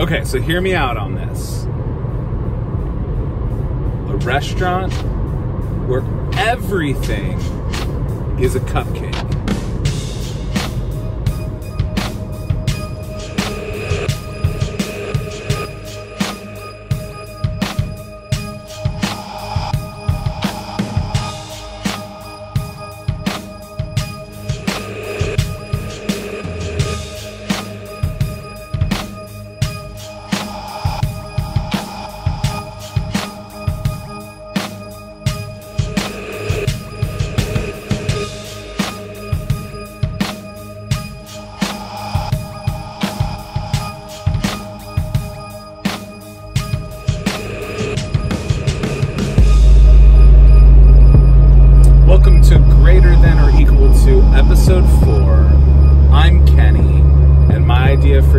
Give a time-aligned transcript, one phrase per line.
[0.00, 1.64] Okay, so hear me out on this.
[4.08, 4.94] A restaurant
[5.86, 6.02] where
[6.38, 7.38] everything
[8.40, 9.39] is a cupcake.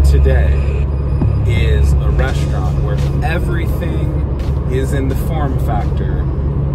[0.00, 0.86] For today
[1.46, 4.10] is a restaurant where everything
[4.70, 6.20] is in the form factor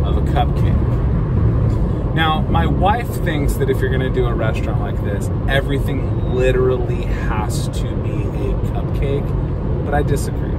[0.06, 2.16] of a cupcake.
[2.16, 6.34] Now, my wife thinks that if you're going to do a restaurant like this, everything
[6.34, 10.54] literally has to be a cupcake, but I disagree.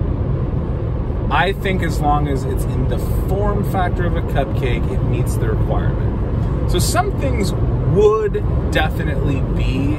[1.31, 5.37] I think as long as it's in the form factor of a cupcake, it meets
[5.37, 6.71] the requirement.
[6.71, 9.99] So some things would definitely be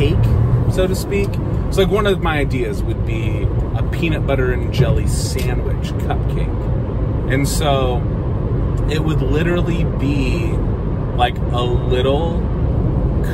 [0.00, 1.28] cake, so to speak.
[1.70, 3.42] So like one of my ideas would be
[3.76, 7.32] a peanut butter and jelly sandwich cupcake.
[7.32, 7.98] And so
[8.90, 10.48] it would literally be
[11.16, 12.40] like a little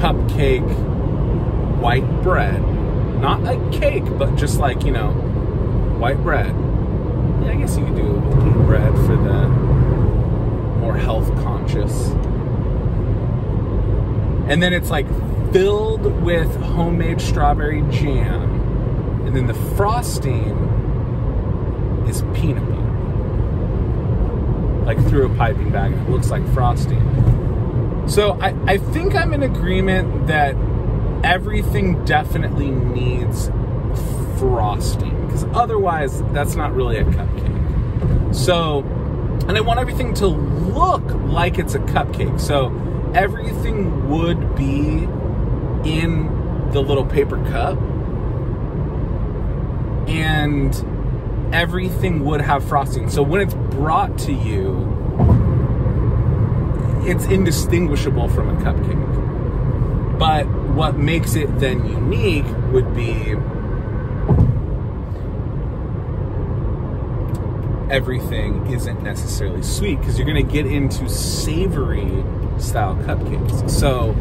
[0.01, 0.67] cupcake
[1.81, 2.63] white bread
[3.21, 5.11] not a cake, but just like, you know,
[5.99, 6.55] white bread.
[7.43, 8.21] Yeah, I guess you could do
[8.67, 9.49] bread for the
[10.81, 12.11] more health conscious.
[14.49, 15.07] And then it's like
[15.53, 19.25] filled with homemade strawberry jam.
[19.27, 20.57] And then the frosting
[22.09, 22.83] is peanut butter.
[24.85, 25.93] Like through a piping bag.
[25.93, 27.03] And it looks like frosting.
[28.09, 30.55] So I, I think I'm in agreement that
[31.25, 33.51] everything definitely needs
[34.39, 38.35] frosting because otherwise that's not really a cupcake.
[38.35, 38.81] So,
[39.49, 42.41] and I want everything to look like it's a cupcake.
[42.41, 42.73] So,
[43.15, 45.07] everything would be
[45.85, 47.79] in the little paper cup
[50.09, 50.75] and
[51.53, 53.11] everything would have frosting.
[53.11, 54.93] So, when it's brought to you,
[57.05, 60.19] it's indistinguishable from a cupcake.
[60.19, 63.35] But what makes it then unique would be
[67.91, 72.25] everything isn't necessarily sweet because you're going to get into savory
[72.59, 73.71] style cupcakes.
[73.71, 74.15] So,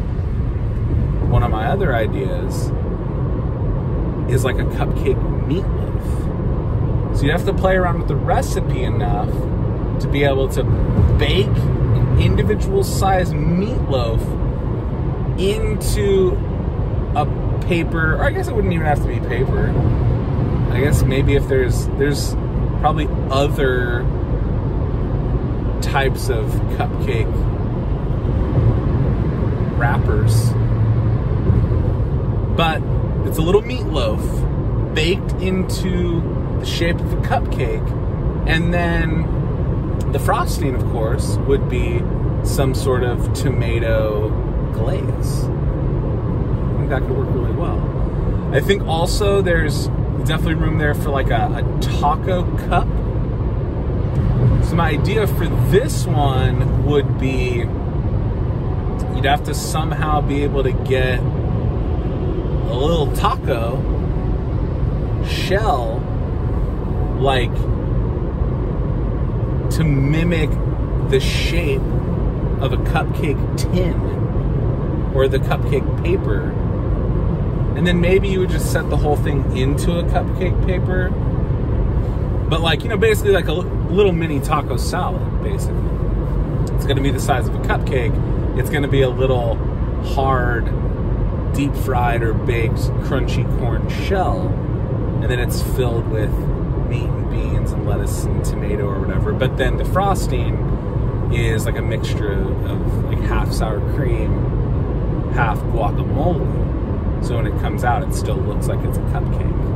[1.28, 2.70] one of my other ideas
[4.30, 7.16] is like a cupcake meatloaf.
[7.16, 9.30] So, you have to play around with the recipe enough
[10.00, 10.64] to be able to
[11.18, 14.20] bake an individual size meatloaf
[15.38, 16.36] into
[17.16, 17.24] a
[17.66, 19.70] paper, or I guess it wouldn't even have to be paper.
[20.72, 22.34] I guess maybe if there's there's
[22.80, 24.02] probably other
[25.80, 27.32] types of cupcake
[29.78, 30.50] wrappers.
[32.56, 32.82] But
[33.26, 36.22] it's a little meatloaf baked into
[36.58, 37.86] the shape of a cupcake,
[38.48, 42.02] and then the frosting, of course, would be
[42.44, 44.30] some sort of tomato
[44.72, 45.44] glaze.
[45.44, 47.78] I think that could work really well.
[48.54, 49.88] I think also there's
[50.24, 52.88] definitely room there for like a, a taco cup.
[54.64, 57.66] So my idea for this one would be
[59.14, 61.20] you'd have to somehow be able to get
[62.68, 63.76] a little taco
[65.26, 66.00] shell
[67.20, 67.54] like
[69.70, 70.50] to mimic
[71.10, 71.80] the shape
[72.60, 73.94] of a cupcake tin
[75.14, 76.50] or the cupcake paper.
[77.76, 81.10] And then maybe you would just set the whole thing into a cupcake paper.
[82.48, 85.76] But like, you know, basically like a little mini taco salad, basically.
[86.74, 88.58] It's to be the size of a cupcake.
[88.58, 89.56] It's to be a little
[90.14, 90.64] hard,
[91.56, 92.74] deep fried or baked
[93.06, 94.48] crunchy corn shell.
[95.22, 96.30] And then it's filled with
[96.88, 99.32] meat and beans and lettuce and tomato or whatever.
[99.32, 100.54] But then the frosting
[101.32, 107.24] is like a mixture of like half sour cream, half guacamole.
[107.24, 109.66] So when it comes out, it still looks like it's a cupcake.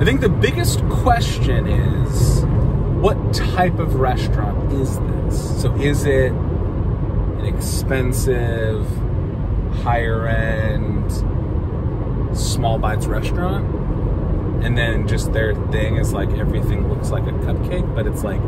[0.00, 2.44] I think the biggest question is
[3.00, 5.62] what type of restaurant is this?
[5.62, 6.32] So is it
[7.38, 8.86] an expensive
[9.82, 11.10] higher end
[12.36, 13.74] small bites restaurant.
[14.64, 18.40] And then just their thing is like everything looks like a cupcake but it's like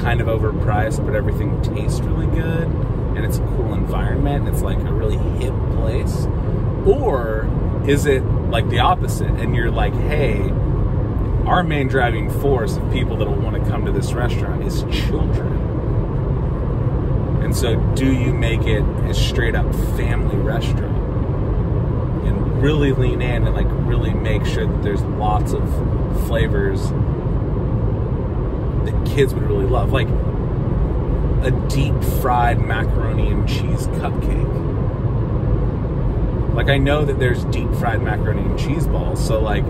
[0.00, 2.68] kind of overpriced but everything tastes really good
[3.16, 6.26] and it's a cool environment and it's like a really hip place.
[6.86, 7.50] Or
[7.88, 10.50] is it like the opposite and you're like hey
[11.46, 14.84] our main driving force of people that will want to come to this restaurant is
[14.90, 15.67] children
[17.42, 20.96] and so do you make it a straight up family restaurant
[22.26, 25.62] and really lean in and like really make sure that there's lots of
[26.26, 26.90] flavors
[28.84, 30.08] that kids would really love like
[31.44, 34.58] a deep fried macaroni and cheese cupcake
[36.58, 39.24] like I know that there's deep fried macaroni and cheese balls.
[39.24, 39.64] So like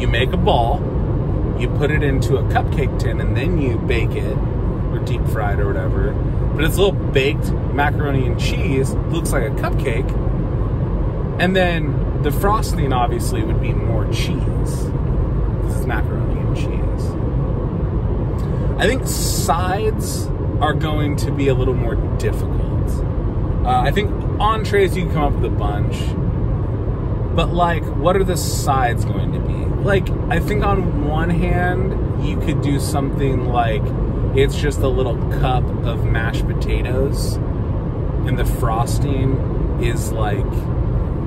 [0.00, 0.78] you make a ball,
[1.58, 4.38] you put it into a cupcake tin, and then you bake it
[4.96, 6.12] or deep fried or whatever.
[6.54, 10.10] But it's a little baked macaroni and cheese, looks like a cupcake.
[11.38, 14.40] And then the frosting obviously would be more cheese.
[15.64, 16.76] This is macaroni and cheese.
[18.78, 20.26] I think sides
[20.60, 22.90] are going to be a little more difficult.
[23.64, 24.10] Uh, I think
[24.40, 25.96] entrees you can come up with a bunch,
[27.36, 29.54] but like, what are the sides going to be?
[29.82, 33.82] Like, I think on one hand, you could do something like
[34.36, 37.34] it's just a little cup of mashed potatoes,
[38.26, 40.44] and the frosting is like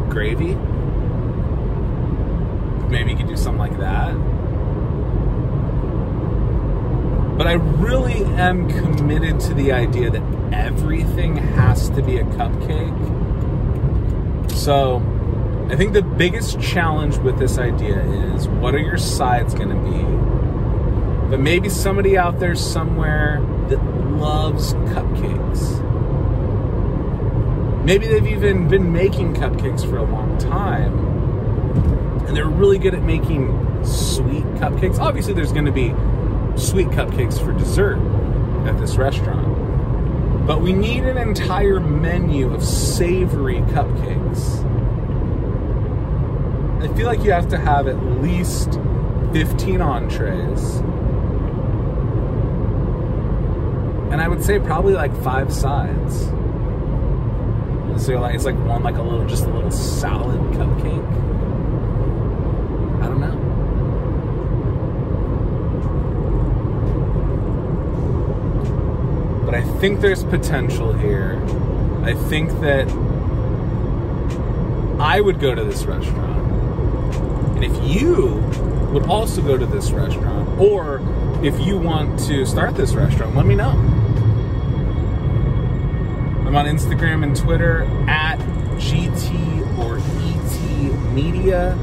[0.09, 0.55] gravy.
[2.89, 4.13] Maybe you could do something like that.
[7.37, 10.21] But I really am committed to the idea that
[10.53, 12.91] everything has to be a cupcake.
[14.51, 15.01] So
[15.71, 18.01] I think the biggest challenge with this idea
[18.33, 20.38] is what are your sides going to be?
[21.29, 23.39] But maybe somebody out there somewhere
[23.69, 23.83] that
[24.17, 25.85] loves cupcakes.
[27.85, 31.07] Maybe they've even been making cupcakes for a long time.
[32.27, 34.99] And they're really good at making sweet cupcakes.
[34.99, 35.93] Obviously, there's going to be
[36.59, 37.99] sweet cupcakes for dessert
[38.67, 40.47] at this restaurant.
[40.47, 44.65] But we need an entire menu of savory cupcakes.
[46.81, 48.79] I feel like you have to have at least
[49.33, 50.81] 15 entrees.
[54.11, 56.25] And I would say probably like five sides.
[58.03, 61.05] So like it's like one like a little just a little solid cupcake.
[63.01, 63.49] I don't know.
[69.49, 71.41] but I think there's potential here.
[72.03, 72.87] I think that
[74.99, 76.51] I would go to this restaurant.
[77.55, 78.43] And if you
[78.93, 81.01] would also go to this restaurant, or
[81.43, 83.98] if you want to start this restaurant, let me know.
[86.49, 88.39] I'm on Instagram and Twitter at
[88.79, 91.77] GT or ET Media.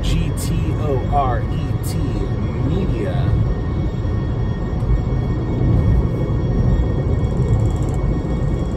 [0.00, 1.98] G T O R E T
[2.70, 3.12] Media.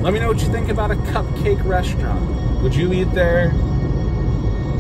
[0.02, 2.62] Let me know what you think about a cupcake restaurant.
[2.62, 3.54] Would you eat there?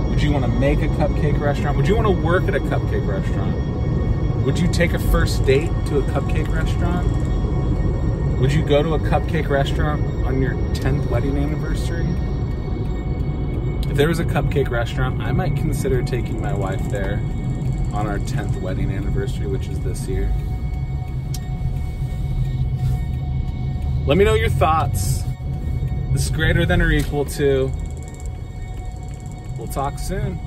[0.09, 1.77] Would you want to make a cupcake restaurant?
[1.77, 3.56] Would you want to work at a cupcake restaurant?
[4.44, 7.30] Would you take a first date to a cupcake restaurant?
[8.41, 12.07] Would you go to a cupcake restaurant on your 10th wedding anniversary?
[13.88, 17.21] If there was a cupcake restaurant, I might consider taking my wife there
[17.93, 20.33] on our 10th wedding anniversary, which is this year.
[24.07, 25.21] Let me know your thoughts.
[26.12, 27.71] This is greater than or equal to.
[29.55, 30.39] We'll talk soon.